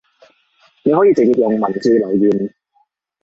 [0.83, 2.55] 你可以直接用文字留言